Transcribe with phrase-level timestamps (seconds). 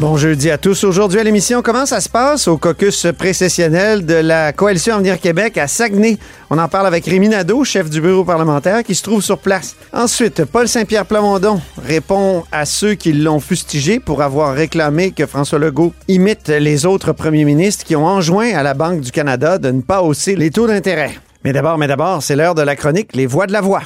[0.00, 0.84] Bon jeudi à tous.
[0.84, 5.58] Aujourd'hui à l'émission, comment ça se passe au caucus précessionnel de la Coalition Avenir Québec
[5.58, 6.16] à Saguenay?
[6.48, 9.76] On en parle avec Rémi Nadeau, chef du bureau parlementaire, qui se trouve sur place.
[9.92, 15.58] Ensuite, Paul Saint-Pierre Plamondon répond à ceux qui l'ont fustigé pour avoir réclamé que François
[15.58, 19.70] Legault imite les autres premiers ministres qui ont enjoint à la Banque du Canada de
[19.70, 21.10] ne pas hausser les taux d'intérêt.
[21.44, 23.82] Mais d'abord, mais d'abord, c'est l'heure de la chronique Les Voix de la Voix.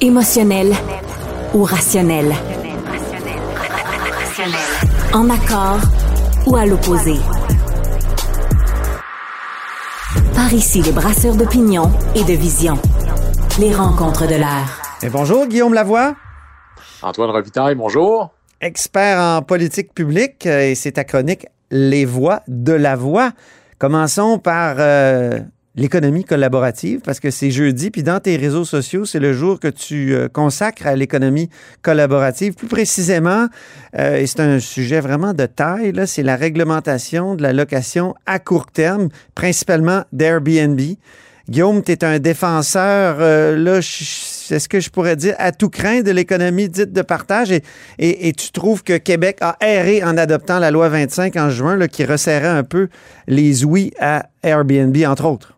[0.00, 0.72] Émotionnel
[1.52, 2.32] ou rationnel?
[5.14, 5.78] En accord
[6.46, 7.16] ou à l'opposé?
[10.34, 12.78] Par ici, les brasseurs d'opinion et de vision.
[13.60, 14.80] Les rencontres de l'air.
[15.02, 16.14] Et bonjour, Guillaume Lavoie,
[17.02, 18.30] Antoine Robitaille, bonjour.
[18.62, 23.32] expert en politique publique, euh, et c'est ta chronique Les Voix de la Voix.
[23.78, 25.40] Commençons par euh,
[25.74, 29.68] l'économie collaborative, parce que c'est jeudi, puis dans tes réseaux sociaux, c'est le jour que
[29.68, 31.48] tu euh, consacres à l'économie
[31.80, 32.54] collaborative.
[32.54, 33.46] Plus précisément,
[33.98, 38.38] euh, et c'est un sujet vraiment de taille, c'est la réglementation de la location à
[38.38, 40.80] court terme, principalement d'Airbnb.
[41.48, 46.02] Guillaume, tu es un défenseur, euh, là, est-ce que je pourrais dire, à tout craint
[46.02, 47.50] de l'économie dite de partage?
[47.50, 47.62] Et,
[47.98, 51.76] et- et tu trouves que Québec a erré en adoptant la loi 25 en juin,
[51.76, 52.88] là, qui resserrait un peu
[53.26, 55.51] les ouïes à Airbnb, entre autres?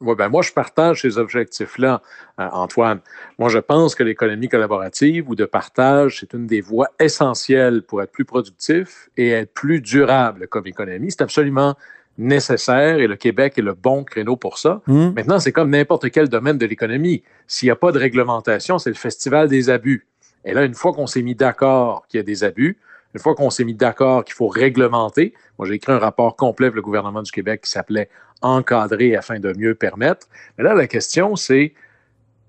[0.00, 2.00] Ouais, ben moi, je partage ces objectifs-là,
[2.38, 3.00] euh, Antoine.
[3.38, 8.02] Moi, je pense que l'économie collaborative ou de partage, c'est une des voies essentielles pour
[8.02, 11.10] être plus productif et être plus durable comme économie.
[11.10, 11.76] C'est absolument
[12.16, 14.80] nécessaire et le Québec est le bon créneau pour ça.
[14.86, 15.10] Hmm?
[15.14, 17.22] Maintenant, c'est comme n'importe quel domaine de l'économie.
[17.46, 20.06] S'il n'y a pas de réglementation, c'est le festival des abus.
[20.44, 22.78] Et là, une fois qu'on s'est mis d'accord qu'il y a des abus,
[23.14, 26.68] une fois qu'on s'est mis d'accord qu'il faut réglementer, moi j'ai écrit un rapport complet
[26.68, 28.08] pour le gouvernement du Québec qui s'appelait
[28.42, 30.26] Encadrer afin de mieux permettre.
[30.56, 31.74] Mais là, la question, c'est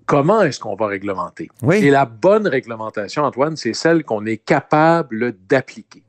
[0.06, 1.50] comment est-ce qu'on va réglementer?
[1.62, 1.76] Oui.
[1.76, 6.02] Et la bonne réglementation, Antoine, c'est celle qu'on est capable d'appliquer.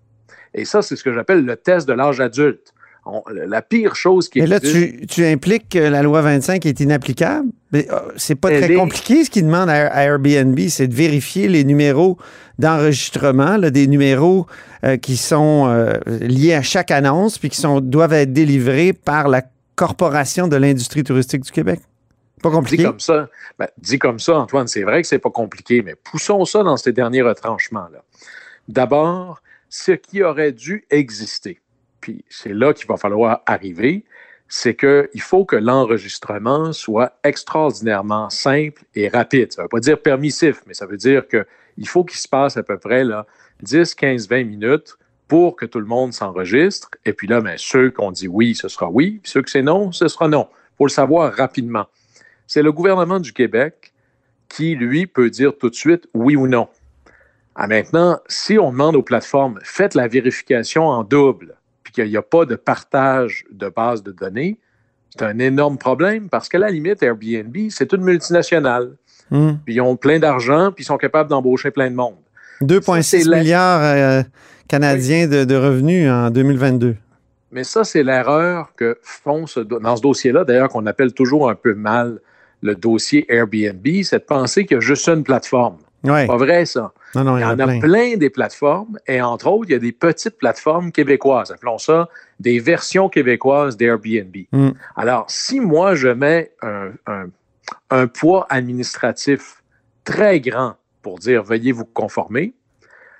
[0.53, 2.73] Et ça, c'est ce que j'appelle le test de l'âge adulte.
[3.05, 6.65] On- la pire chose qui Et là, existe- tu, tu impliques que la loi 25
[6.65, 7.49] est inapplicable?
[7.73, 9.25] Mais euh, c'est pas très est- compliqué.
[9.25, 12.17] Ce qu'ils demandent à, Airbnb, c'est de vérifier les numéros
[12.59, 14.45] d'enregistrement, là, des numéros
[14.85, 19.27] euh, qui sont euh, liés à chaque annonce puis qui sont, doivent être délivrés par
[19.27, 19.43] la
[19.75, 21.79] Corporation de l'industrie touristique du Québec.
[22.43, 22.83] Pas Dit compliqué.
[22.83, 23.27] comme ça,
[23.57, 26.77] ben, dit comme ça, Antoine, c'est vrai que c'est pas compliqué, mais poussons ça dans
[26.77, 28.03] ces derniers retranchements-là.
[28.67, 31.59] D'abord, ce qui aurait dû exister,
[32.03, 34.03] puis c'est là qu'il va falloir arriver,
[34.49, 39.53] c'est qu'il faut que l'enregistrement soit extraordinairement simple et rapide.
[39.53, 42.57] Ça ne veut pas dire permissif, mais ça veut dire qu'il faut qu'il se passe
[42.57, 43.25] à peu près là,
[43.61, 44.97] 10, 15, 20 minutes
[45.29, 46.89] pour que tout le monde s'enregistre.
[47.05, 49.49] Et puis là, ben, ceux qui ont dit oui, ce sera oui, puis ceux que
[49.49, 50.49] c'est non, ce sera non.
[50.51, 51.85] Il faut le savoir rapidement.
[52.47, 53.93] C'est le gouvernement du Québec
[54.49, 56.67] qui, lui, peut dire tout de suite oui ou non.
[57.55, 61.55] Ah, maintenant, si on demande aux plateformes, faites la vérification en double,
[61.93, 64.59] qu'il n'y a pas de partage de base de données,
[65.09, 68.91] c'est un énorme problème parce qu'à la limite, Airbnb, c'est une multinationale.
[69.31, 69.53] Hmm.
[69.65, 72.15] Puis ils ont plein d'argent, puis ils sont capables d'embaucher plein de monde.
[72.59, 74.23] Ça, 2,6 c'est la- milliards euh,
[74.67, 76.95] canadiens de, de revenus en 2022.
[77.51, 81.55] Mais ça, c'est l'erreur que font ce dans ce dossier-là, d'ailleurs, qu'on appelle toujours un
[81.55, 82.19] peu mal
[82.61, 85.77] le dossier Airbnb, c'est de penser qu'il y a juste une plateforme.
[86.03, 86.25] Oui.
[86.25, 86.91] Pas vrai, ça.
[87.15, 88.17] Non, non, Il y en a plein.
[88.17, 92.59] des plateformes, et entre autres, il y a des petites plateformes québécoises, appelons ça des
[92.59, 94.35] versions québécoises d'Airbnb.
[94.51, 94.69] Mm.
[94.95, 97.27] Alors, si moi, je mets un, un-
[97.91, 99.63] un poids administratif
[100.03, 102.53] très grand pour dire veuillez vous conformer,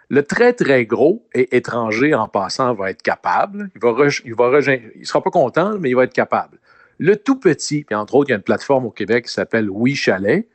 [0.10, 3.70] le très, très gros et étranger en passant va être capable.
[3.76, 4.60] Il va,
[4.96, 6.58] il sera pas content, mais il va être capable.
[7.00, 9.70] Le tout petit, puis entre autres, il y a une plateforme au Québec qui s'appelle
[9.70, 10.48] Oui Chalet.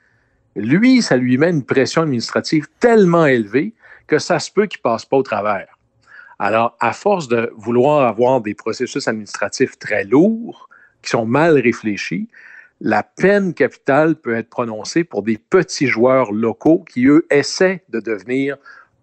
[0.58, 3.74] Lui, ça lui met une pression administrative tellement élevée
[4.08, 5.78] que ça se peut qu'il passe pas au travers.
[6.40, 10.68] Alors, à force de vouloir avoir des processus administratifs très lourds,
[11.02, 12.28] qui sont mal réfléchis,
[12.80, 18.00] la peine capitale peut être prononcée pour des petits joueurs locaux qui, eux, essaient de
[18.00, 18.56] devenir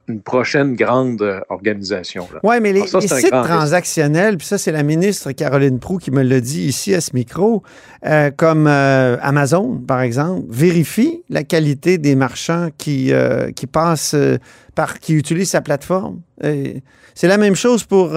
[0.07, 2.27] une prochaine grande euh, organisation.
[2.43, 5.31] Oui, mais les, Alors ça, les c'est un sites transactionnels, puis ça, c'est la ministre
[5.31, 7.63] Caroline Proux qui me l'a dit ici à ce micro,
[8.05, 14.15] euh, comme euh, Amazon, par exemple, vérifie la qualité des marchands qui, euh, qui passent
[14.75, 16.19] par, qui utilisent sa plateforme.
[16.41, 18.11] C'est la même chose pour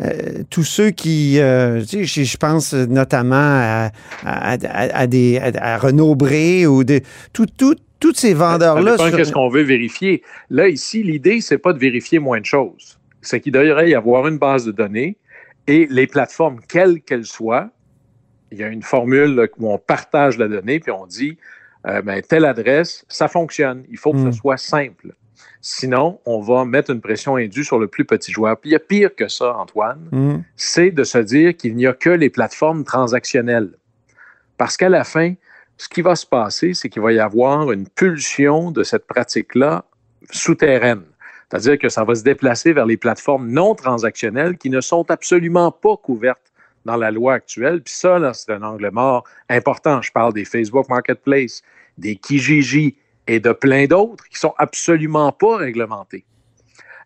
[0.00, 3.90] euh, tous ceux qui, euh, tu sais, je, pense notamment à,
[4.24, 7.00] à, à- à des, à, Renaud Bré ou de,
[7.32, 8.96] tout, tout, tous ces vendeurs-là.
[8.96, 10.22] sur- qu'est-ce qu'on veut vérifier.
[10.48, 12.98] Là, ici, l'idée, c'est pas de vérifier moins de choses.
[13.20, 15.18] C'est qu'il devrait y avoir une base de données
[15.66, 17.68] et les plateformes, quelles qu'elles soient,
[18.50, 21.36] il y a une formule où on partage la donnée puis on dit,
[21.86, 23.84] euh, ben, telle adresse, ça fonctionne.
[23.90, 25.14] Il faut que ce soit simple.
[25.62, 28.58] Sinon, on va mettre une pression indue sur le plus petit joueur.
[28.58, 30.42] Puis il y a pire que ça, Antoine Hum.
[30.56, 33.74] c'est de se dire qu'il n'y a que les plateformes transactionnelles.
[34.56, 35.34] Parce qu'à la fin,
[35.76, 39.84] ce qui va se passer, c'est qu'il va y avoir une pulsion de cette pratique-là
[40.30, 41.02] souterraine.
[41.48, 45.72] C'est-à-dire que ça va se déplacer vers les plateformes non transactionnelles qui ne sont absolument
[45.72, 46.52] pas couvertes
[46.84, 47.82] dans la loi actuelle.
[47.82, 50.00] Puis ça, là, c'est un angle mort important.
[50.00, 51.62] Je parle des Facebook Marketplace,
[51.98, 52.96] des Kijiji
[53.32, 56.24] et de plein d'autres qui sont absolument pas réglementés.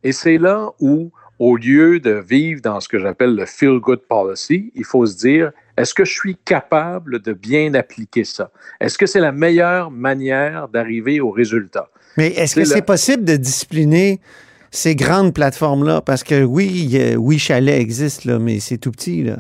[0.02, 4.72] Et c'est là où, au lieu de vivre dans ce que j'appelle le feel-good policy,
[4.74, 8.50] il faut se dire, est-ce que je suis capable de bien appliquer ça?
[8.80, 11.88] Est-ce que c'est la meilleure manière d'arriver au résultat?
[12.16, 14.20] Mais est-ce que C'est c'est le- possible de discipliner
[14.70, 16.00] ces grandes plateformes-là?
[16.00, 19.24] Parce que oui, oui, Chalet existe, là, mais c'est tout petit.
[19.24, 19.38] Là.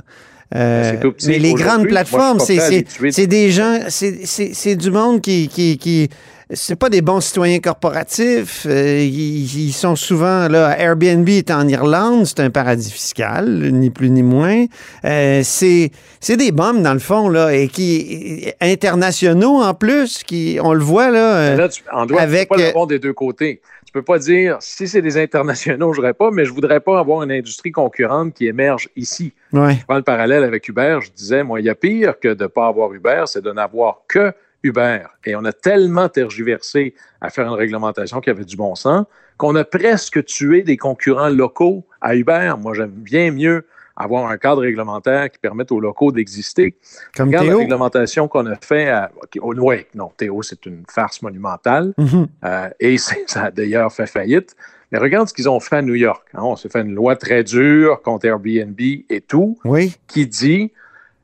[0.54, 1.28] Euh, C'est tout petit.
[1.28, 5.48] mais les grandes plateformes, c'est des gens, c'est- du monde qui.
[5.48, 6.08] qui, qui
[6.50, 8.66] c'est pas des bons citoyens corporatifs.
[8.68, 10.78] euh, ils, ils sont souvent là.
[10.78, 14.66] Airbnb est en Irlande, c'est un paradis fiscal, ni plus ni moins.
[15.04, 20.58] Euh, c'est c'est des bombes dans le fond là et qui internationaux en plus, qui
[20.62, 21.36] on le voit là.
[21.36, 23.60] euh, Là, tu, avec, tu peux pas euh, des deux côtés.
[23.86, 26.98] Tu peux pas dire, si c'est des internationaux, je voudrais pas, mais je voudrais pas
[26.98, 29.32] avoir une industrie concurrente qui émerge ici.
[29.52, 29.76] ouais.
[29.80, 32.42] Je prends le parallèle avec Uber, je disais, moi, il y a pire que de
[32.42, 34.32] ne pas avoir Uber, c'est de n'avoir que
[34.64, 35.00] Uber.
[35.24, 39.06] Et on a tellement tergiversé à faire une réglementation qui avait du bon sens
[39.36, 42.54] qu'on a presque tué des concurrents locaux à Uber.
[42.60, 43.66] Moi, j'aime bien mieux
[43.96, 46.76] avoir un cadre réglementaire qui permette aux locaux d'exister.
[47.16, 50.82] Comme Regarde la réglementation qu'on a fait à, ok, au ouais, non, Théo, c'est une
[50.90, 51.94] farce monumentale.
[51.98, 52.26] Mhm.
[52.44, 52.96] Euh, et
[53.26, 54.56] ça a d'ailleurs fait faillite.
[54.92, 56.24] Mais regarde ce qu'ils ont fait à New York.
[56.34, 56.40] hein.
[56.42, 59.96] On s'est fait une loi très dure contre Airbnb et tout Oui.
[60.06, 60.72] qui dit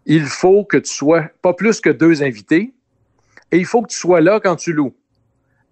[0.06, 2.72] il faut que tu sois pas plus que deux invités
[3.52, 4.94] et il faut que tu sois là quand tu loues.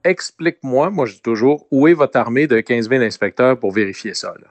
[0.05, 4.15] Explique-moi, moi je dis toujours, où est votre armée de 15 000 inspecteurs pour vérifier
[4.15, 4.35] ça?
[4.41, 4.49] là?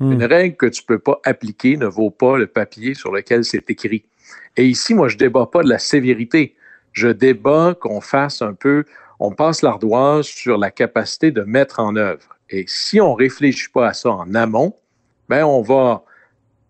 [0.00, 0.12] Hmm.
[0.12, 3.44] Une règle que tu ne peux pas appliquer ne vaut pas le papier sur lequel
[3.44, 4.04] c'est écrit.
[4.56, 6.56] Et ici, moi, je ne débat pas de la sévérité.
[6.92, 8.84] Je débat qu'on fasse un peu,
[9.20, 12.36] on passe l'ardoise sur la capacité de mettre en œuvre.
[12.50, 14.76] Et si on ne réfléchit pas à ça en amont,
[15.28, 16.04] ben on va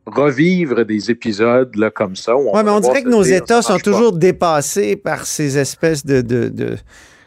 [0.07, 2.37] revivre des épisodes là, comme ça.
[2.37, 3.81] Oui, mais on dirait que nos États sont pas.
[3.81, 6.77] toujours dépassés par ces espèces de, de, de-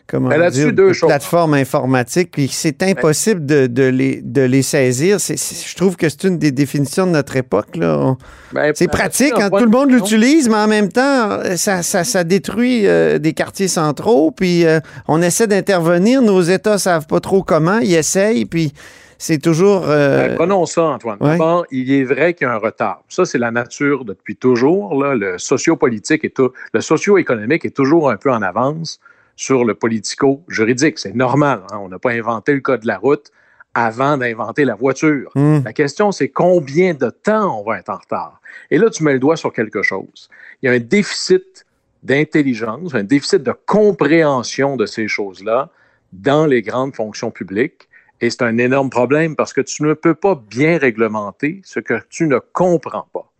[0.06, 4.62] comment là-dessus, dire, deux de plateformes informatiques, puis c'est impossible de, de les, de les
[4.62, 5.18] saisir.
[5.20, 7.78] Je trouve que c'est une des définitions de notre époque.
[7.78, 8.16] Ben,
[8.54, 12.24] C'est là-dessus, pratique, hein, tout le monde l'utilise, mais en même temps, ça, ça, ça
[12.24, 17.44] détruit euh, des quartiers centraux, puis euh, on essaie d'intervenir, nos États savent pas trop
[17.44, 18.72] comment, ils essayent, puis
[19.18, 19.83] c'est toujours...
[19.90, 21.18] euh, Ben, prenons ça, Antoine.
[21.21, 21.31] ouais.
[21.31, 23.04] D'abord, il est vrai qu'il y a un retard.
[23.09, 25.02] Ça, c'est la nature depuis toujours.
[25.02, 25.16] Là.
[25.16, 29.00] Le sociopolitique et tout, le socio-économique est toujours un peu en avance
[29.36, 31.00] sur le politico-juridique.
[31.00, 31.62] C'est normal.
[31.71, 31.80] hein.
[31.81, 33.31] On n'a pas inventé le code de la route
[33.74, 35.30] avant d'inventer la voiture.
[35.36, 38.42] hum, La question, c'est combien de temps on va être en retard?
[38.71, 40.30] Et là, tu mets le doigt sur quelque chose.
[40.62, 41.66] Il y a un déficit
[42.04, 45.69] d'intelligence, un déficit de compréhension de ces choses-là
[46.14, 47.87] dans les grandes fonctions publiques.
[48.21, 52.02] Et c'est un énorme problème parce que tu ne peux pas bien réglementer ce que
[52.09, 53.31] tu ne comprends pas.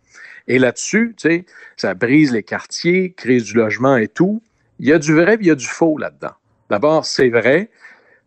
[0.46, 4.42] Et là-dessus, tu sais, ça brise les quartiers, crise du logement et tout.
[4.78, 6.32] Il y a du vrai, puis il y a du faux là-dedans.
[6.70, 7.70] D'abord, c'est vrai.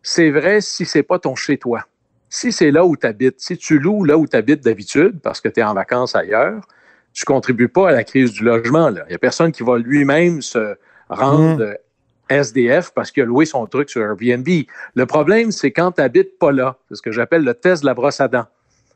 [0.02, 1.84] C'est vrai si c'est pas ton chez-toi.
[2.28, 5.40] Si c'est là où tu habites, si tu loues là où tu habites d'habitude parce
[5.40, 6.66] que tu es en vacances ailleurs,
[7.12, 8.88] tu contribues pas à la crise du logement.
[8.88, 10.76] Il n'y a personne qui va lui-même se
[11.08, 11.74] rendre euh,
[12.32, 14.48] SDF parce qu'il a loué son truc sur Airbnb.
[14.94, 16.76] Le problème, c'est quand tu n'habites pas là.
[16.88, 18.46] C'est ce que j'appelle le test de la brosse à dents.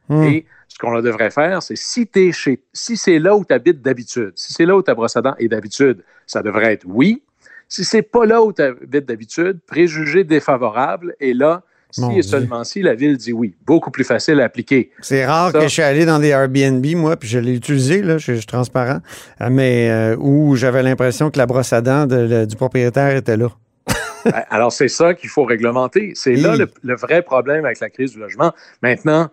[0.08, 0.24] hum.
[0.24, 4.32] Et ce qu'on devrait faire, c'est si chez, si c'est là où tu habites d'habitude,
[4.34, 7.22] si c'est là où ta brosse à dents est d'habitude, ça devrait être oui.
[7.68, 11.62] Si c'est pas là où tu habites d'habitude, préjugé défavorable, et là,
[11.96, 12.22] si Mon et Dieu.
[12.22, 13.54] seulement si la ville dit oui.
[13.66, 14.90] Beaucoup plus facile à appliquer.
[15.00, 15.58] C'est rare Ça.
[15.58, 18.36] que je suis allé dans des Airbnb, moi, puis je l'ai utilisé, là, je, je
[18.38, 19.00] suis transparent,
[19.40, 23.16] euh, mais euh, où j'avais l'impression que la brosse à dents de- le- du propriétaire
[23.16, 23.48] était là.
[24.24, 26.12] Ben, Alors, c'est ça qu'il faut réglementer.
[26.14, 28.52] C'est là le, le vrai problème avec la crise du logement.
[28.82, 29.28] Maintenant,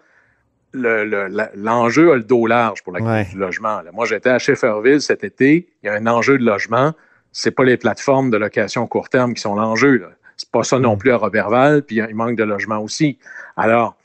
[0.72, 3.27] le- le- l'enjeu a le dos large pour la crise Ouais.
[3.32, 3.82] du logement.
[3.82, 3.91] là.
[3.93, 5.67] Moi, j'étais à Shefferville cet été.
[5.84, 6.93] Il y a un enjeu de logement.
[7.32, 10.05] C'est pas les plateformes de location court terme qui sont l'enjeu.
[10.38, 10.82] C'est pas ça Mm.
[10.82, 13.18] non plus à Robertval, puis il manque de logement aussi.
[13.58, 13.96] Alors,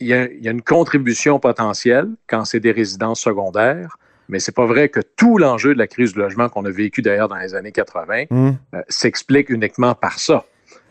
[0.00, 3.96] il y a, il y a une contribution potentielle quand c'est des résidences secondaires,
[4.28, 7.00] mais c'est pas vrai que tout l'enjeu de la crise du logement qu'on a vécu
[7.02, 8.56] d'ailleurs dans les années 80 Hum.
[8.74, 10.44] euh, s'explique uniquement par ça.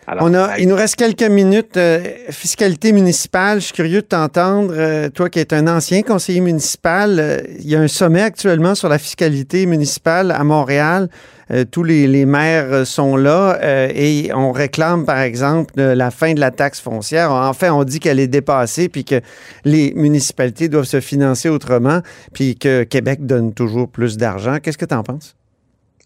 [0.08, 1.78] Alors, On a, il nous reste quelques minutes.
[1.78, 2.00] Euh,
[2.30, 4.72] fiscalité municipale, je suis curieux de t'entendre.
[4.76, 8.76] Euh, toi qui es un ancien conseiller municipal, euh, il y a un sommet actuellement
[8.76, 11.10] sur la fiscalité municipale à Montréal.
[11.52, 16.34] Euh, tous les, maires euh, sont là euh, et on réclame, par exemple, la fin
[16.34, 17.32] de la taxe foncière.
[17.32, 19.22] Enfin, on dit qu'elle est dépassée puis que
[19.64, 22.02] les municipalités doivent se financer autrement
[22.34, 24.58] puis que Québec donne toujours plus d'argent.
[24.62, 25.36] Qu'est-ce que tu en penses?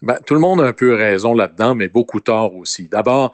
[0.02, 2.88] Ben, tout le monde a un peu raison là-dedans, mais beaucoup tort aussi.
[2.88, 3.32] D'abord,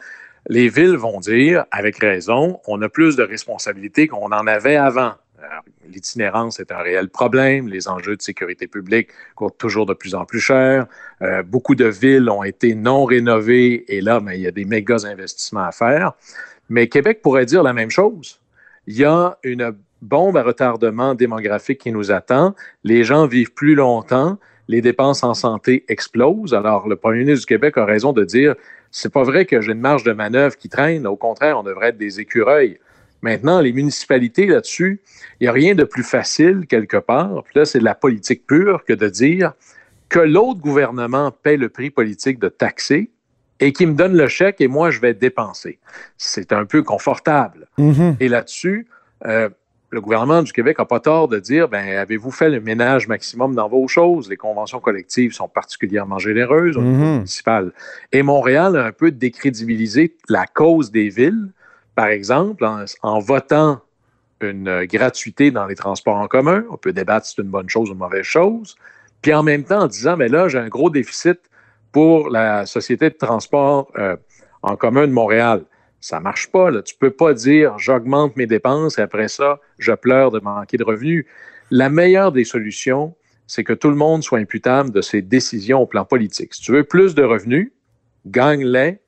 [0.49, 5.13] les villes vont dire, avec raison, on a plus de responsabilités qu'on en avait avant.
[5.89, 10.25] L'itinérance est un réel problème, les enjeux de sécurité publique coûtent toujours de plus en
[10.25, 10.87] plus cher.
[11.23, 14.65] Euh, beaucoup de villes ont été non rénovées et là, ben, il y a des
[14.65, 16.13] méga investissements à faire.
[16.69, 18.41] Mais Québec pourrait dire la même chose.
[18.87, 22.55] Il y a une bombe à retardement démographique qui nous attend.
[22.83, 24.39] Les gens vivent plus longtemps
[24.69, 26.55] les dépenses en santé explosent.
[26.55, 28.55] Alors, le premier ministre du Québec a raison de dire
[28.91, 31.07] c'est pas vrai que j'ai une marge de manœuvre qui traîne.
[31.07, 32.79] Au contraire, on devrait être des écureuils.
[33.27, 35.01] Maintenant, les municipalités là-dessus,
[35.41, 37.43] il n'y a rien de plus facile quelque part.
[37.43, 39.53] Puis là, c'est de la politique pure que de dire
[40.09, 43.11] que l'autre gouvernement paie le prix politique de taxer
[43.59, 45.81] et qui me donne le chèque et moi, je vais dépenser.
[46.17, 47.67] C'est un peu confortable.
[47.79, 48.17] Mhm.
[48.21, 48.87] Et là-dessus,
[49.27, 49.49] euh,
[49.91, 53.57] le gouvernement du Québec n'a pas tort de dire ben, avez-vous fait le ménage maximum
[53.57, 54.31] dans vos choses?
[54.31, 57.15] Les conventions collectives sont particulièrement généreuses au niveau Mhm.
[57.17, 57.73] municipal.
[58.13, 61.49] Et Montréal a un peu décrédibilisé la cause des villes,
[61.97, 62.65] par exemple,
[63.03, 63.81] en, votant
[64.43, 66.65] une gratuité dans les transports en commun.
[66.71, 68.77] On peut débattre si c'est une bonne chose ou une mauvaise chose.
[69.23, 71.41] Puis en même temps, en disant mais là, j'ai un gros déficit
[71.93, 74.15] pour la Société de transport euh,
[74.61, 75.65] en commun de Montréal.
[75.99, 76.71] Ça marche pas.
[76.71, 76.83] Là.
[76.83, 80.85] Tu peux pas dire j'augmente mes dépenses et après ça, je pleure de manquer de
[80.85, 81.25] revenus.
[81.71, 85.87] La meilleure des solutions, c'est que tout le monde soit imputable de ses décisions au
[85.87, 86.53] plan politique.
[86.53, 87.73] Si tu veux plus de revenus,
[88.27, 89.01] gagne-les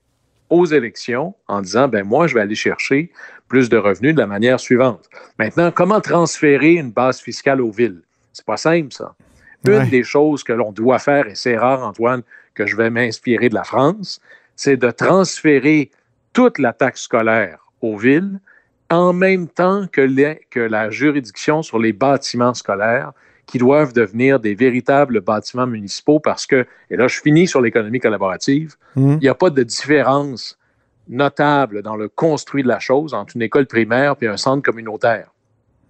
[0.50, 3.10] aux élections en disant ben moi je vais aller chercher
[3.48, 5.08] plus de revenus de la manière suivante.
[5.38, 8.02] Maintenant, comment transférer une base fiscale aux villes?
[8.32, 9.14] C'est pas simple ça.
[9.66, 12.22] Une des choses que l'on doit faire et c'est rare Antoine
[12.54, 14.20] que je vais m'inspirer de la France,
[14.54, 15.90] c'est de transférer
[16.32, 18.38] toute la taxe scolaire aux villes
[18.90, 23.12] en même temps que, les- que la juridiction sur les bâtiments scolaires
[23.48, 27.98] qui doivent devenir des véritables bâtiments municipaux parce que, et là je finis sur l'économie
[27.98, 29.12] collaborative, Mhm.
[29.14, 30.58] il n'y a pas de différence
[31.08, 35.30] notable dans le construit de la chose entre une école primaire et un centre communautaire.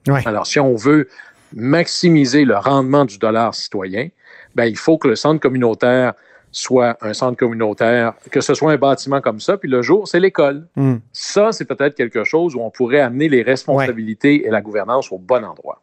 [0.06, 0.22] Ouais.
[0.26, 1.08] Alors, si on veut
[1.54, 4.08] maximiser le rendement du dollar citoyen,
[4.54, 6.14] ben, il faut que le centre communautaire
[6.50, 10.20] soit un centre communautaire, que ce soit un bâtiment comme ça, puis le jour, c'est
[10.20, 10.66] l'école.
[10.76, 11.00] Mhm.
[11.12, 15.18] Ça, c'est peut-être quelque chose où on pourrait amener les responsabilités et la gouvernance au
[15.18, 15.82] bon endroit.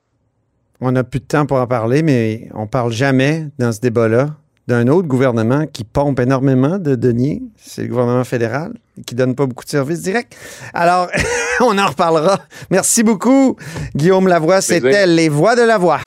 [0.82, 4.36] On n'a plus de temps pour en parler, mais on parle jamais dans ce débat-là
[4.68, 7.44] d'un autre gouvernement qui pompe énormément de deniers.
[7.56, 8.74] C'est le gouvernement fédéral
[9.06, 10.36] qui donne pas beaucoup de services directs.
[10.74, 11.08] Alors,
[11.62, 12.40] on en reparlera.
[12.70, 13.56] Merci beaucoup,
[13.96, 14.62] Guillaume Lavoie.
[14.62, 16.02] C'était Les Voix de la Voix.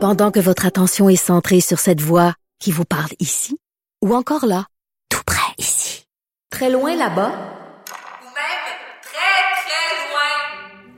[0.00, 3.58] Pendant que votre attention est centrée sur cette voix qui vous parle ici,
[4.04, 4.66] ou encore là,
[5.10, 6.06] tout près ici,
[6.50, 8.68] très loin là-bas, Ou même
[9.02, 10.97] très, très loin.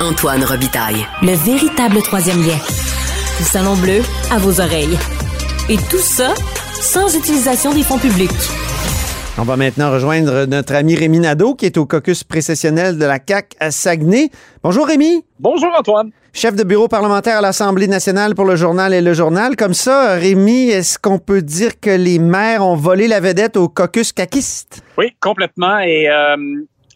[0.00, 1.04] Antoine Robitaille.
[1.22, 2.56] Le véritable troisième lien.
[3.40, 4.00] Le salon bleu
[4.30, 4.96] à vos oreilles.
[5.68, 6.34] Et tout ça
[6.80, 8.30] sans utilisation des fonds publics.
[9.38, 13.18] On va maintenant rejoindre notre ami Rémi Nadeau, qui est au caucus précessionnel de la
[13.26, 14.30] CAQ à Saguenay.
[14.62, 16.10] Bonjour Rémi, Bonjour Antoine.
[16.32, 19.56] chef de bureau parlementaire à l'Assemblée nationale pour le journal et le journal.
[19.56, 23.68] Comme ça, Rémi, est-ce qu'on peut dire que les maires ont volé la vedette au
[23.68, 24.82] caucus caquiste?
[24.96, 25.78] Oui, complètement.
[25.80, 26.36] Et euh,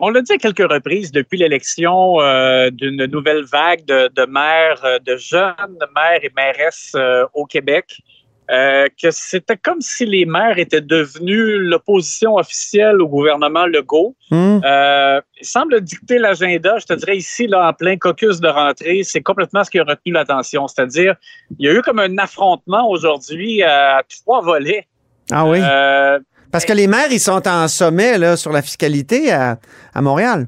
[0.02, 4.84] on l'a dit à quelques reprises depuis l'élection euh, d'une nouvelle vague de, de maires,
[4.84, 8.02] euh, de jeunes maires et mairesses euh, au Québec,
[8.50, 14.16] euh, que c'était comme si les maires étaient devenus l'opposition officielle au gouvernement Legault.
[14.32, 14.58] Hmm.
[14.64, 19.22] Il semble dicter l'agenda, je te dirais ici, là, en plein caucus de rentrée, c'est
[19.22, 20.66] complètement ce qui a retenu l'attention.
[20.66, 21.14] C'est-à-dire,
[21.60, 24.88] il y a eu comme un affrontement aujourd'hui à trois volets.
[25.30, 25.60] Ah oui.
[25.62, 26.18] Euh,
[26.52, 29.58] Parce que les maires, ils sont en sommet là, sur la fiscalité à,
[29.96, 30.46] Montréal.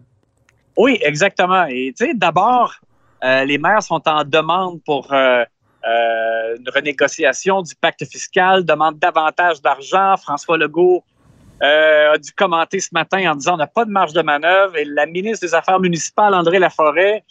[0.77, 1.65] Oui, exactement.
[1.65, 2.75] Et tu sais, d'abord,
[3.25, 5.45] euh, les maires sont en demande pour euh,
[5.87, 10.17] euh, une renégociation du pacte fiscal, demandent davantage d'argent.
[10.19, 11.03] François Legault
[11.65, 14.77] a dû commenter ce matin en disant on n'a pas de marge de manœuvre.
[14.77, 17.25] Et la ministre des Affaires municipales, André Laforêt,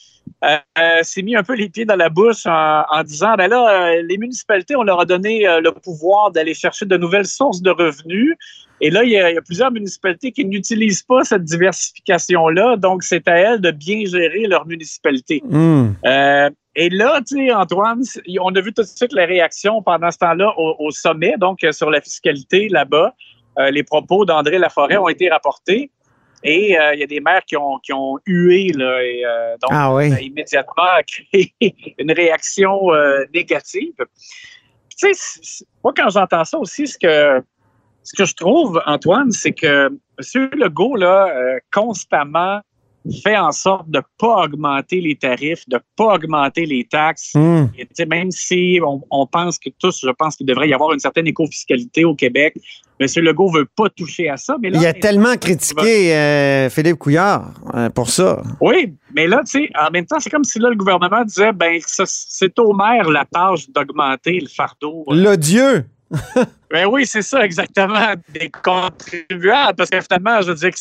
[0.44, 3.50] euh, euh, s'est mis un peu les pieds dans la bouche en, en disant ben
[3.50, 7.28] là, euh, les municipalités, on leur a donné euh, le pouvoir d'aller chercher de nouvelles
[7.28, 8.36] sources de revenus.
[8.82, 12.76] Et là, il y, a, il y a plusieurs municipalités qui n'utilisent pas cette diversification-là.
[12.76, 15.42] Donc, c'est à elles de bien gérer leur municipalité.
[15.46, 15.92] Hmm.
[16.06, 18.02] Euh, et là, tu sais, Antoine,
[18.42, 21.64] on a vu tout de suite les réactions pendant ce temps-là au, au sommet, donc
[21.64, 23.14] euh, sur la fiscalité là-bas.
[23.60, 25.92] Euh, les propos d'André Laforêt ont été rapportés.
[26.44, 29.54] Et euh, il y a des maires qui ont, qui ont hué, là, et euh,
[29.62, 30.10] donc Ah oui.
[30.10, 31.56] ça a immédiatement créé
[31.98, 33.94] une réaction euh, négative.
[34.90, 37.42] Tu sais, moi, quand j'entends ça aussi, ce que,
[38.04, 40.50] ce que je trouve, Antoine, c'est que M.
[40.54, 41.34] Legault, là,
[41.72, 42.60] constamment,
[43.24, 47.32] fait en sorte de ne pas augmenter les tarifs, de ne pas augmenter les taxes.
[47.36, 47.66] Hmm.
[47.78, 51.00] Et, même si on, on pense que tous, je pense qu'il devrait y avoir une
[51.00, 52.56] certaine éco-fiscalité au Québec,
[53.00, 53.08] M.
[53.24, 54.56] Legault veut pas toucher à ça.
[54.62, 58.42] Mais là, Il a tellement critiqué euh, Philippe Couillard euh, pour ça.
[58.62, 61.52] Oui, mais là, tu sais, en même temps, c'est comme si là, le gouvernement disait,
[61.52, 65.06] ben, c'est au maire la tâche d'augmenter le fardeau.
[65.10, 65.86] L'odieux.
[66.72, 69.76] Ben oui, c'est ça, exactement, des contribuables.
[69.76, 70.80] Parce que finalement, je veux dire que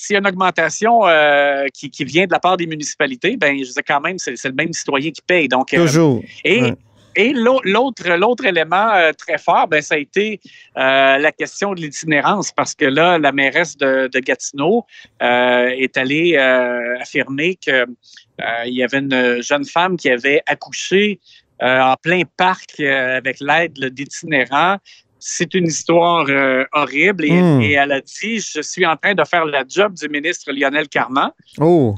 [0.00, 3.52] s'il y a une augmentation euh, qui, qui vient de la part des municipalités, ben,
[3.58, 5.48] je dire, quand même, c'est c'est le même citoyen qui paye.
[5.48, 6.22] Donc, euh, Toujours.
[6.44, 6.74] et, Ouais.
[7.16, 10.40] et l'au- l'autre, l'autre élément euh, très fort, ben, ça a été
[10.76, 14.84] euh, la question de l'itinérance, parce que là, la mairesse de, de Gatineau
[15.20, 16.36] euh, est allée
[17.00, 17.70] affirmer que
[18.40, 21.18] euh, il y avait une jeune femme qui avait accouché
[21.60, 24.76] en plein parc avec l'aide d'itinérants.
[25.30, 27.60] C'est une histoire euh, horrible et, Mm.
[27.60, 30.88] et elle a dit Je suis en train de faire la job du ministre Lionel
[30.88, 31.30] Carman.
[31.60, 31.94] Oh.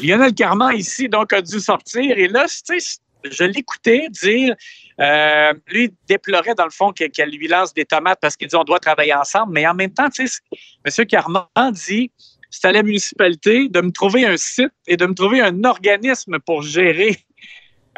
[0.00, 2.18] Lionel Carman, ici, donc, a dû sortir.
[2.18, 4.54] Et là, tu sais, je l'écoutais dire,
[5.00, 8.56] euh, lui, déplorait, dans le fond, que- qu'elle lui lance des tomates parce qu'il dit
[8.56, 9.52] on doit travailler ensemble.
[9.54, 10.38] Mais en même temps, tu sais,
[10.84, 11.06] M.
[11.06, 12.10] Carman dit
[12.50, 16.38] c'est à la municipalité de me trouver un site et de me trouver un organisme
[16.46, 17.16] pour gérer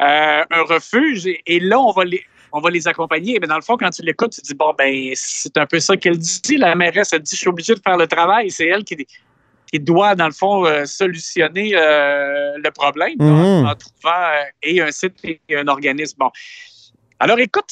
[0.01, 1.27] euh, un refuge.
[1.27, 2.23] Et, et là, on va les.
[2.51, 3.37] On va les accompagner.
[3.39, 5.95] Mais dans le fond, quand tu l'écoutes, tu dis bon, ben, c'est un peu ça
[5.97, 6.57] qu'elle dit.
[6.57, 8.51] La mairesse, elle dit je suis obligée de faire le travail.
[8.51, 9.05] C'est elle qui,
[9.71, 13.65] qui doit, dans le fond, euh, solutionner euh, le problème Mhm.
[13.67, 16.17] en trouvant euh, et un site et un organisme.
[16.19, 16.29] Bon.
[17.19, 17.71] Alors, écoute,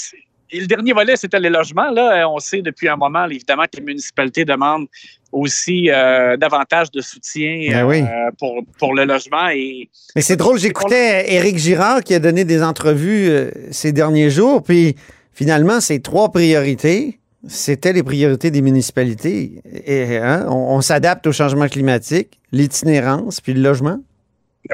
[0.51, 1.89] et le dernier volet, c'était les logements.
[1.91, 4.87] Là, Euh, on sait depuis un moment, évidemment, que les municipalités demandent
[5.31, 8.01] aussi euh, davantage de soutien Ben oui.
[8.01, 9.49] euh, pour, pour le logement.
[9.49, 14.31] Et Mais c'est drôle, j'écoutais Éric Girard qui a donné des entrevues euh, ces derniers
[14.31, 14.95] jours, puis
[15.33, 19.61] finalement, ces trois priorités, c'était les priorités des municipalités.
[19.85, 23.99] Et, hein, on, on s'adapte au changement climatique, l'itinérance, puis le logement.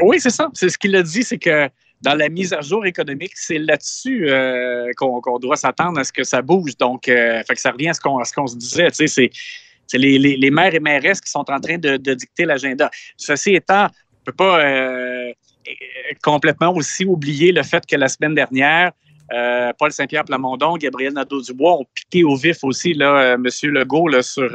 [0.02, 0.50] oui, c'est ça.
[0.54, 1.70] C'est ce qu'il a dit, c'est que
[2.06, 6.24] dans la mise à jour économique, c'est là-dessus euh, qu'on doit s'attendre à ce que
[6.24, 6.78] ça bouge.
[6.78, 8.90] Donc, euh, fait que ça revient à ce qu'on se disait.
[8.92, 12.92] C'est les, maires et mairesses qui sont en train de, dicter l'agenda.
[13.18, 15.34] Ceci étant, on ne peut pas euh,
[16.24, 18.92] complètement aussi oublier le fait que la semaine dernière,
[19.80, 23.48] Paul Saint-Pierre Plamondon, Gabriel Nadeau-Dubois ont piqué au vif aussi là, M.
[23.64, 24.52] Legault sur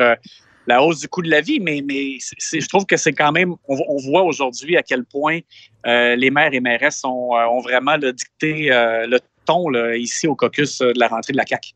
[0.70, 3.96] la hausse du coût de la vie, mais, je trouve que c'est quand même, on,
[4.08, 5.40] voit aujourd'hui à quel point
[5.86, 10.78] euh, les maires et mairesses ont, euh, vraiment dicté euh, le ton ici au caucus
[10.78, 11.72] de la rentrée de la CAQ.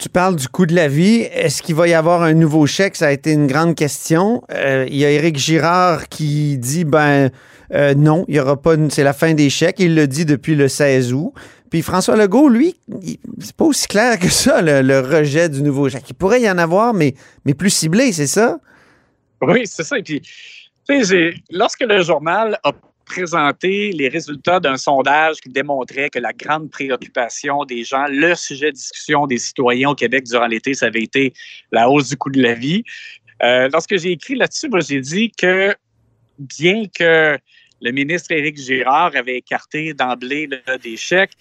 [0.00, 1.20] Tu parles du coût de la vie.
[1.32, 2.96] Est-ce qu'il va y avoir un nouveau chèque?
[2.96, 4.42] Ça a été une grande question.
[4.50, 7.30] Il y a Éric Girard qui dit, ben
[7.96, 9.80] non, il y aura pas, c'est la fin des chèques.
[9.80, 11.34] Il le dit depuis le 16 août.
[11.70, 12.76] Puis François Legault, lui,
[13.40, 16.08] c'est pas aussi clair que ça, le, rejet du nouveau chèque.
[16.08, 17.14] Il pourrait y en avoir, mais,
[17.56, 18.58] plus ciblé, c'est ça?
[19.42, 19.98] Oui, c'est ça.
[19.98, 20.22] Et puis,
[21.50, 22.72] lorsque le journal a
[23.04, 28.66] présenté les résultats d'un sondage qui démontrait que la grande préoccupation des gens, le sujet
[28.66, 31.32] de discussion des citoyens au Québec durant l'été, ça avait été
[31.72, 32.84] la hausse du coût de la vie.
[33.42, 35.74] Euh, lorsque j'ai écrit là-dessus, moi, j'ai dit que
[36.38, 37.38] bien que
[37.80, 40.48] le ministre Éric Girard avait écarté d'emblée
[40.82, 41.32] des chèques,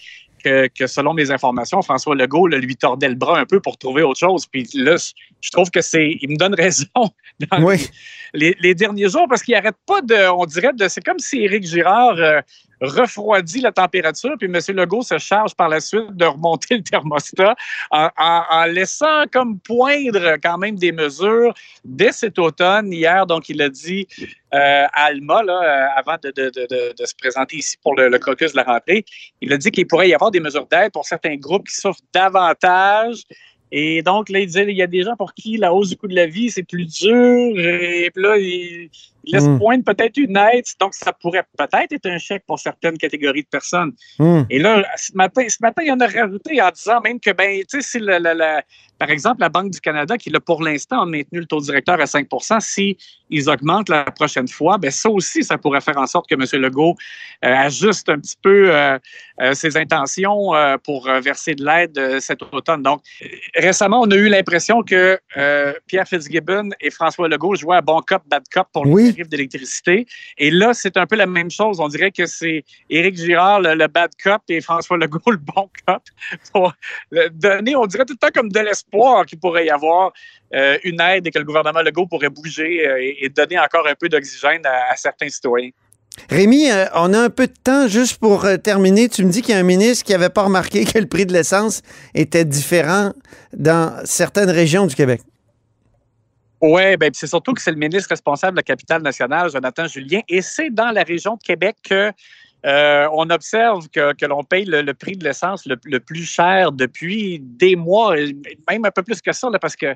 [0.43, 3.77] que, que, selon mes informations, François Legault là, lui tordait le bras un peu pour
[3.77, 4.45] trouver autre chose.
[4.45, 4.95] Puis là,
[5.41, 6.17] je trouve que c'est.
[6.21, 6.85] Il me donne raison
[7.51, 7.87] dans Oui.
[8.33, 10.29] les, les derniers jours parce qu'il n'arrête pas de.
[10.29, 10.87] On dirait de.
[10.87, 12.41] C'est comme si Éric Girard euh,
[12.81, 14.59] refroidit la température, puis M.
[14.75, 17.55] Legault se charge par la suite de remonter le thermostat
[17.91, 22.91] en, laissant comme poindre quand même des mesures dès cet automne.
[22.91, 24.07] Hier, donc, il a dit
[24.53, 26.31] euh, à Alma, là, euh, avant de,
[27.05, 29.05] se présenter ici pour le, caucus de la rentrée,
[29.41, 32.01] il a dit qu'il pourrait y avoir des mesures d'aide pour certains groupes qui souffrent
[32.13, 33.23] davantage.
[33.71, 35.97] Et donc, là, il disait, il y a des gens pour qui la hausse du
[35.97, 37.59] coût de la vie, c'est plus dur.
[37.59, 38.89] Et puis là, il
[39.31, 39.59] laisse Mm.
[39.59, 40.65] poindre peut-être une aide.
[40.79, 43.91] Donc, ça pourrait peut-être être un chèque pour certaines catégories de personnes.
[44.19, 44.45] Hum.
[44.49, 47.31] Et là, ce matin, ce matin, il y en a rajouté en disant même que,
[47.31, 48.63] ben, tu sais, si la- la- la-
[48.99, 52.01] par exemple, la Banque du Canada, qui, là, pour l'instant, a maintenu le taux directeur
[52.01, 52.27] à 5
[52.61, 52.97] si
[53.29, 56.61] ils augmentent la prochaine fois, ben, ça aussi, ça pourrait faire en sorte que M.
[56.61, 56.95] Legault
[57.45, 58.97] euh, ajuste un petit peu euh,
[59.41, 60.51] euh, ses intentions
[60.83, 62.81] pour verser de l'aide cet automne.
[62.81, 63.01] Donc,
[63.55, 65.19] récemment, on a eu l'impression que
[65.87, 69.13] Pierre Fitzgibbon et François Legault jouaient à bon cop, bad cop pour Oui.
[69.17, 70.05] Tarifs d'électricité.
[70.37, 71.79] Et là, c'est un peu la même chose.
[71.79, 76.03] On dirait que c'est Éric Girard, le, bad cop, et François Legault, le bon cop,
[76.51, 76.73] pour
[77.31, 80.13] donner, on dirait tout le temps comme de l'espoir qu'il pourrait y avoir
[80.53, 83.95] euh, une aide et que le gouvernement Legault pourrait bouger euh, et, donner encore un
[83.95, 85.71] peu d'oxygène à, certains citoyens.
[86.29, 89.07] Rémi, euh, on a un peu de temps juste pour terminer.
[89.07, 91.25] Tu me dis qu'il y a un ministre qui n'avait pas remarqué que le prix
[91.25, 91.81] de l'essence
[92.15, 93.13] était différent
[93.53, 95.21] dans certaines régions du Québec.
[96.61, 100.21] Oui, ben, c'est surtout que c'est le ministre responsable de la capitale nationale, Jonathan Julien,
[100.27, 102.11] et c'est dans la région de Québec que
[102.65, 107.39] euh, on observe que, l'on paye le, prix de l'essence le, le plus cher depuis
[107.39, 109.95] des mois, même un peu plus que ça, là, parce que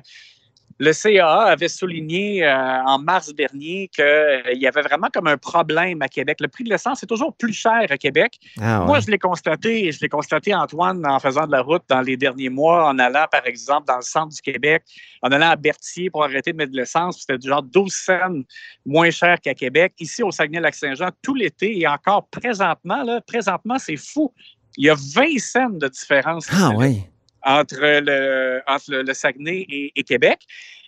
[0.78, 6.02] le CAA avait souligné euh, en mars dernier qu'il y avait vraiment comme un problème
[6.02, 6.38] à Québec.
[6.40, 8.38] Le prix de l'essence est toujours plus cher à Québec.
[8.60, 11.82] Ah Moi, je l'ai constaté, et je l'ai constaté, Antoine, en faisant de la route
[11.88, 14.82] dans les derniers mois, en allant, par exemple, dans le centre du Québec,
[15.22, 17.20] en allant à Berthier pour arrêter de mettre de l'essence.
[17.20, 18.42] C'était du genre 12 cents
[18.86, 19.94] moins cher qu'à Québec.
[19.98, 24.32] Ici, au Saguenay-Lac-Saint-Jean, tout l'été et encore présentement, là, présentement, c'est fou.
[24.76, 27.02] Il y a 20 cents de différence Ah oui.
[27.44, 30.40] Entre le, entre le, le Saguenay et, et Québec.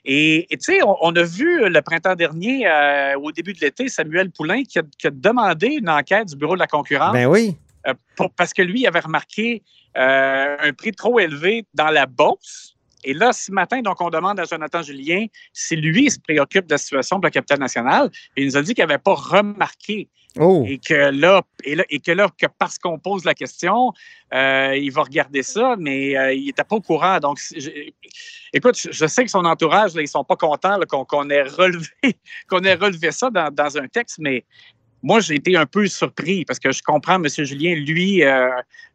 [0.07, 3.89] Et tu sais, on, on a vu le printemps dernier, euh, au début de l'été,
[3.89, 7.27] Samuel Poulain qui a, qui a demandé une enquête du Bureau de la concurrence Ben
[7.27, 7.57] oui.
[7.87, 9.63] euh, pour- parce que lui avait remarqué
[9.97, 12.75] euh, un prix trop élevé dans la bourse.
[13.03, 16.73] Et là, ce matin, donc, on demande à Jonathan Julien si lui se préoccupe de
[16.75, 18.11] la situation de la capitale nationale.
[18.37, 20.09] Et il nous a dit qu'il n'avait pas remarqué
[20.41, 20.65] Oh.
[20.67, 23.93] et que là, et que, là, que parce qu'on pose la question,
[24.33, 27.21] euh, il va regarder ça, mais euh, il n'était pas au courant.
[27.21, 27.39] Donc,
[28.53, 31.87] écoute, je, sais que son entourage, là, ils sont pas contents qu'on ait relevé,
[32.49, 34.45] qu'on ait relevé ça dans un texte, mais
[35.05, 37.29] moi, j'ai été un peu surpris parce que je comprends, M.
[37.29, 38.49] Julien, lui, euh,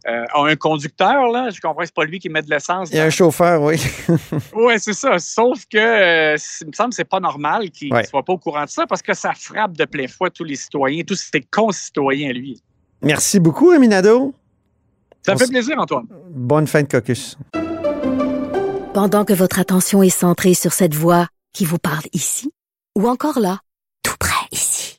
[0.07, 1.49] euh, a un conducteur, là.
[1.53, 2.89] Je comprends que c'est pas lui qui met de l'essence.
[2.89, 3.75] Il y a un chauffeur, oui.
[4.55, 5.19] Oui, c'est ça.
[5.19, 8.05] Sauf que, euh, il me semble c'est pas normal qu'il ne Ouais.
[8.05, 10.55] soit pas au courant de ça parce que ça frappe de plein fouet tous les
[10.55, 12.59] citoyens, tous ses concitoyens, lui.
[13.03, 14.33] Merci beaucoup, Rémi Nadeau.
[15.21, 16.07] Ça On fait plaisir, Antoine.
[16.31, 17.37] Bonne fin de caucus.
[18.93, 22.51] Pendant que votre attention est centrée sur cette voix qui vous parle ici,
[22.97, 23.59] ou encore là,
[24.03, 24.98] tout près ici,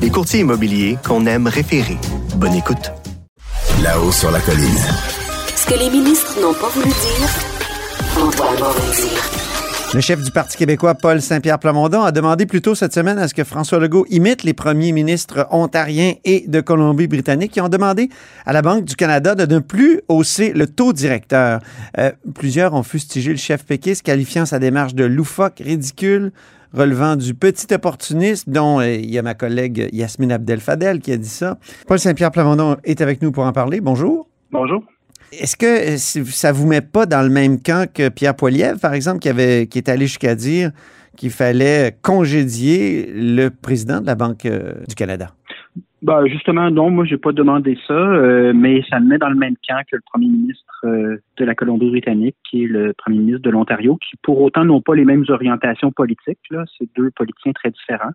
[0.00, 1.96] les courtiers immobiliers qu'on aime référer.
[2.36, 2.92] Bonne écoute.
[3.82, 4.78] Là-haut sur la colline.
[5.56, 7.28] Ce que les ministres n'ont pas voulu dire,
[8.14, 9.38] va vous le dire.
[9.94, 13.26] Le chef du Parti québécois, Paul Saint-Pierre Plamondon, a demandé plus tôt cette semaine à
[13.26, 18.10] ce que François Legault imite les premiers ministres ontariens et de Colombie-Britannique qui ont demandé
[18.44, 21.60] à la Banque du Canada de ne plus hausser le taux directeur.
[21.96, 26.32] Euh, plusieurs ont fustigé le chef péquiste, qualifiant sa démarche de loufoque, ridicule,
[26.72, 31.16] relevant du petit opportunisme, dont euh, il y a ma collègue Yasmine Abdel-Fadel qui a
[31.16, 31.58] dit ça.
[31.86, 33.80] Paul Saint-Pierre Plamondon est avec nous pour en parler.
[33.80, 34.28] Bonjour.
[34.50, 34.82] Bonjour.
[35.32, 38.94] Est-ce que euh, ça vous met pas dans le même camp que Pierre Poilievre, par
[38.94, 40.70] exemple, qui, avait, qui est allé jusqu'à dire
[41.16, 45.32] qu'il fallait congédier le président de la Banque euh, du Canada?
[46.00, 49.34] Ben, justement, non, moi, j'ai pas demandé ça, euh, mais ça me met dans le
[49.34, 51.16] même camp que le premier ministre euh,
[51.48, 55.04] la Colombie-Britannique, qui est le premier ministre de l'Ontario, qui pour autant n'ont pas les
[55.04, 56.38] mêmes orientations politiques.
[56.50, 58.12] Là, c'est deux politiciens très différents.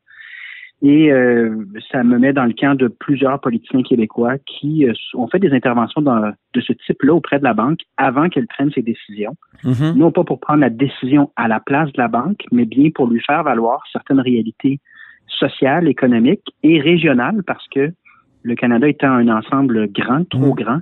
[0.81, 5.27] Et euh, ça me met dans le camp de plusieurs politiciens québécois qui euh, ont
[5.29, 8.81] fait des interventions dans, de ce type-là auprès de la banque avant qu'elle prenne ses
[8.81, 9.33] décisions.
[9.63, 9.93] Mhm.
[9.95, 13.07] Non pas pour prendre la décision à la place de la banque, mais bien pour
[13.07, 14.81] lui faire valoir certaines réalités
[15.27, 17.93] sociales, économiques et régionales, parce que
[18.41, 20.81] le Canada étant un ensemble grand, trop grand,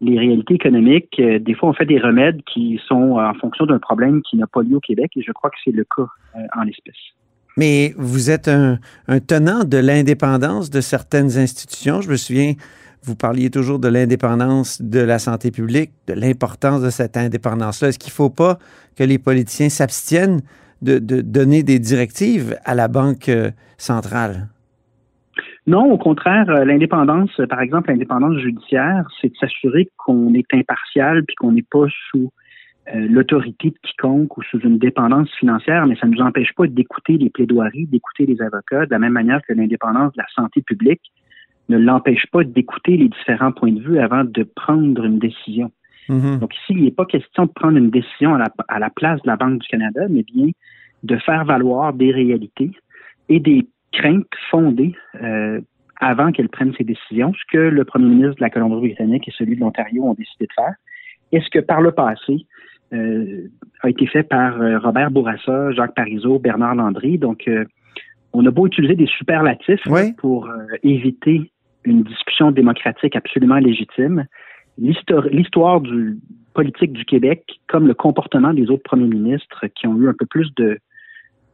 [0.00, 3.78] les réalités économiques, euh, des fois, on fait des remèdes qui sont en fonction d'un
[3.78, 6.40] problème qui n'a pas lieu au Québec, et je crois que c'est le cas euh,
[6.56, 6.94] en l'espèce.
[7.56, 8.78] Mais vous êtes un,
[9.26, 12.00] tenant de l'indépendance de certaines institutions.
[12.00, 12.54] Je me souviens,
[13.04, 17.88] vous parliez toujours de l'indépendance de la santé publique, de l'importance de cette indépendance-là.
[17.88, 18.58] Est-ce qu'il ne faut pas
[18.96, 20.40] que les politiciens s'abstiennent
[20.82, 24.48] de, de donner des directives à la Banque euh, centrale?
[25.66, 31.24] Non, au contraire, euh, l'indépendance, par exemple, l'indépendance judiciaire, c'est de s'assurer qu'on est impartial
[31.24, 32.30] puis qu'on n'est pas sous
[32.94, 36.66] euh, l'autorité de quiconque ou sous une dépendance financière, mais ça ne nous empêche pas
[36.66, 40.60] d'écouter les plaidoiries, d'écouter les avocats, de la même manière que l'indépendance de la santé
[40.60, 41.00] publique
[41.70, 45.72] ne l'empêche pas d'écouter les différents points de vue avant de prendre une décision.
[46.10, 46.40] Mhm.
[46.40, 49.22] Donc ici, il n'est pas question de prendre une décision à la, à la place
[49.22, 50.48] de la Banque du Canada, mais bien
[51.04, 52.70] de faire valoir des réalités
[53.30, 55.60] et des craintes fondées euh,
[56.00, 59.56] avant qu'elle prenne ses décisions, ce que le premier ministre de la Colombie-Britannique et celui
[59.56, 60.74] de l'Ontario ont décidé de faire.
[61.32, 62.46] Et ce que par le passé
[62.92, 63.48] euh,
[63.82, 67.18] a été fait par euh, Robert Bourassa, Jacques Parizeau, Bernard Landry.
[67.18, 67.64] Donc, euh,
[68.32, 70.12] on a beau utiliser des superlatifs Oui.
[70.18, 70.48] pour
[70.82, 71.52] éviter
[71.84, 74.26] une discussion démocratique absolument légitime.
[74.76, 76.18] L'histoire du
[76.52, 80.26] politique du Québec, comme le comportement des autres premiers ministres qui ont eu un peu
[80.26, 80.78] plus de,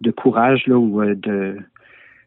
[0.01, 1.59] de courage là, ou de,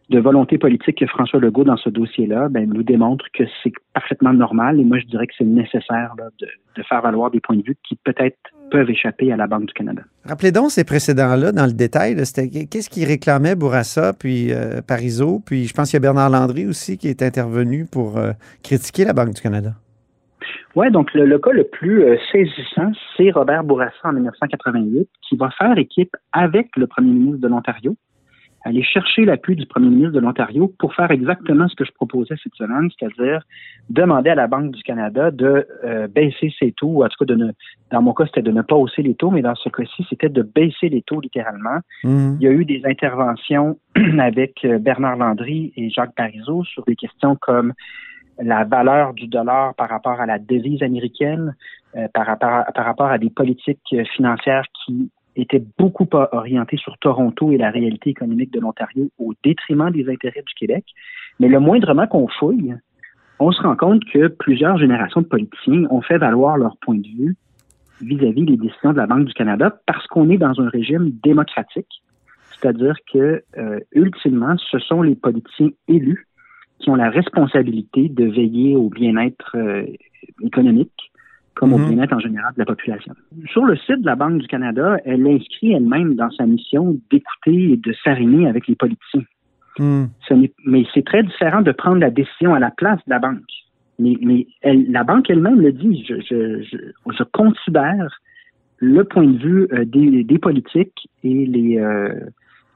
[0.10, 4.34] de volonté politique que François Legault dans ce dossier-là, ben, nous démontre que c'est parfaitement
[4.34, 7.56] normal et moi je dirais que c'est nécessaire là, de, de faire valoir des points
[7.56, 8.38] de vue qui peut-être
[8.70, 10.02] peuvent échapper à la Banque du Canada.
[10.26, 12.16] Rappelez donc ces précédents-là dans le détail.
[12.16, 16.66] qu'est-ce qui réclamait Bourassa, puis euh, Parizeau, puis je pense qu'il y a Bernard Landry
[16.66, 18.32] aussi qui est intervenu pour euh,
[18.64, 19.72] critiquer la Banque du Canada.
[20.76, 25.38] Oui, donc le, le cas le plus euh, saisissant, c'est Robert Bourassa en 1988, qui
[25.38, 27.96] va faire équipe avec le premier ministre de l'Ontario,
[28.64, 32.36] aller chercher l'appui du premier ministre de l'Ontario pour faire exactement ce que je proposais
[32.42, 33.44] cette semaine, c'est-à-dire
[33.90, 37.34] demander à la Banque du Canada de euh, baisser ses taux, ou en tout cas
[37.34, 37.52] de ne,
[37.92, 40.30] dans mon cas, c'était de ne pas hausser les taux, mais dans ce cas-ci, c'était
[40.30, 41.80] de baisser les taux littéralement.
[42.04, 42.38] Mhm.
[42.40, 43.78] Il y a eu des interventions
[44.20, 47.74] avec euh, Bernard Landry et Jacques Parizeau sur des questions comme
[48.42, 51.54] la valeur du dollar par rapport à la devise américaine,
[51.98, 56.78] euh, par, rapport à, par rapport à des politiques financières qui étaient beaucoup pas orientées
[56.78, 60.86] sur Toronto et la réalité économique de l'Ontario au détriment des intérêts du Québec.
[61.40, 62.76] Mais le moindrement qu'on fouille,
[63.40, 67.08] on se rend compte que plusieurs générations de politiciens ont fait valoir leur point de
[67.08, 67.36] vue
[68.02, 72.04] vis-à-vis des décisions de la Banque du Canada parce qu'on est dans un régime démocratique,
[72.52, 76.28] c'est-à-dire que euh, ultimement, ce sont les politiciens élus
[76.80, 79.86] qui ont la responsabilité de veiller au bien-être euh,
[80.42, 81.13] économique
[81.56, 81.90] comme au Mhm.
[81.96, 83.14] bien-être en général de la population.
[83.52, 87.74] Sur le site de la Banque du Canada, elle inscrit elle-même dans sa mission d'écouter
[87.74, 89.24] et de s'arrimer avec les politiciens.
[90.28, 93.20] Ce n'est- mais c'est très différent de prendre la décision à la place de la
[93.20, 93.42] banque.
[94.00, 96.04] Mais, mais elle- la banque elle-même le dit.
[96.08, 96.78] Je, je, je,
[97.18, 98.20] je considère
[98.80, 102.14] le point de vue euh, des, des politiques et les, euh,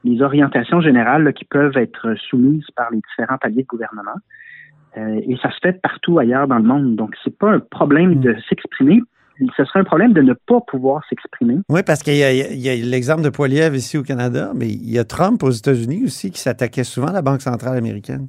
[0.04, 4.18] les orientations générales là, qui peuvent être soumises par les différents paliers de gouvernement.
[4.98, 6.96] Euh, et ça se fait partout ailleurs dans le monde.
[6.96, 9.00] Donc, c'est pas un problème de s'exprimer.
[9.56, 11.58] Ce serait un problème de ne pas pouvoir s'exprimer.
[11.68, 14.66] Oui, parce qu'il y a, il y a l'exemple de Poiliev ici au Canada, mais
[14.68, 18.26] il y a Trump aux États-Unis aussi qui s'attaquait souvent à la Banque centrale américaine.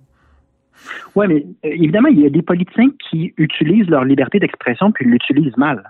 [1.15, 5.05] Oui, mais euh, évidemment, il y a des politiciens qui utilisent leur liberté d'expression puis
[5.05, 5.89] l'utilisent mal.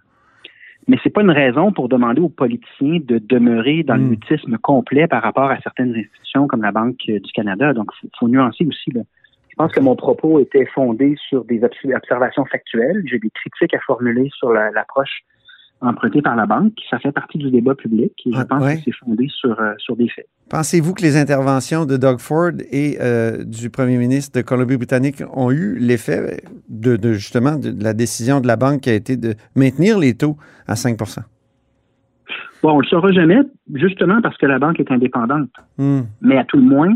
[0.87, 4.09] Mais c'est pas une raison pour demander aux politiciens de demeurer dans le Mm.
[4.09, 7.73] mutisme complet par rapport à certaines institutions comme la Banque du Canada.
[7.73, 8.91] Donc, il faut nuancer aussi.
[8.91, 9.01] Là.
[9.59, 13.03] Je pense que mon propos était fondé sur des obs- observations factuelles.
[13.05, 15.23] J'ai des critiques à formuler sur la- l'approche
[15.81, 16.71] empruntée par la banque.
[16.89, 18.77] Ça fait partie du débat public et je Ah, pense ouais.
[18.77, 20.27] que c'est fondé sur, euh, sur des faits.
[20.49, 25.51] Pensez-vous que les interventions de Doug Ford et euh, du premier ministre de Colombie-Britannique ont
[25.51, 29.17] eu l'effet de, de, justement de, de la décision de la banque qui a été
[29.17, 31.19] de maintenir les taux à 5%
[32.63, 33.39] Bon, on le saura jamais,
[33.73, 35.49] justement parce que la banque est indépendante.
[35.77, 36.01] Hmm.
[36.21, 36.93] mais à tout le moins,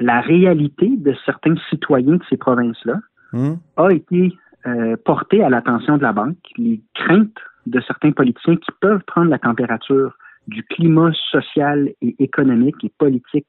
[0.00, 2.98] la réalité de certains citoyens de ces provinces-là
[3.32, 3.56] Hmm.
[3.76, 4.32] a été
[4.66, 6.38] euh, portée à l'attention de la banque.
[6.56, 12.76] Les craintes de certains politiciens qui peuvent prendre la température du climat social et économique
[12.82, 13.46] et politique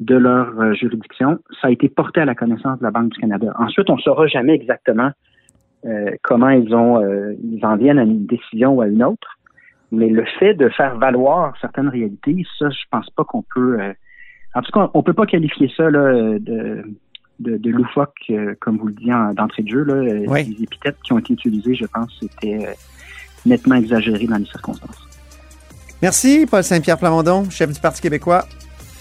[0.00, 3.20] de leur euh, juridiction, ça a été porté à la connaissance de la Banque du
[3.20, 3.54] Canada.
[3.58, 5.10] Ensuite, on ne saura jamais exactement
[5.86, 9.38] euh, comment ils ont euh, ils en viennent à une décision ou à une autre.
[9.90, 13.92] Mais le fait de faire valoir certaines réalités, ça, je pense pas qu'on peut euh,
[14.54, 16.82] En tout cas, on peut pas qualifier ça là, de,
[17.40, 19.84] de, de loufoque, euh, comme vous le dites en- d'entrée de jeu.
[19.84, 19.94] Là.
[19.94, 20.54] Euh, Oui.
[20.58, 22.72] Les épithètes qui ont été utilisées, je pense, c'était euh,
[23.46, 24.96] nettement exagéré dans les circonstances.
[26.02, 28.44] Merci, Paul Saint-Pierre Plamondon, chef du Parti québécois.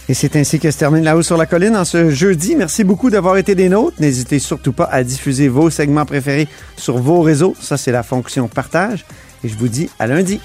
[0.10, 2.56] Et c'est ainsi que se termine La Haut sur la Colline en ce jeudi.
[2.56, 3.98] Merci beaucoup d'avoir été des nôtres.
[4.02, 7.56] N'hésitez surtout pas à diffuser vos segments préférés sur vos réseaux.
[7.60, 9.06] Ça, c'est la fonction partage.
[9.44, 10.40] Et je vous dis à lundi.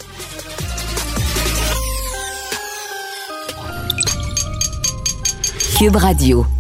[5.76, 6.55] Cube Radio.